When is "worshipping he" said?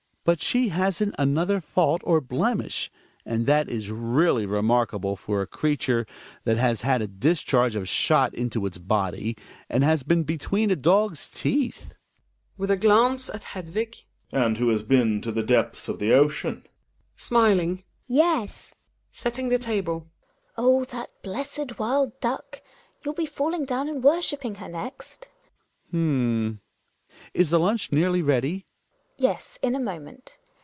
24.03-24.61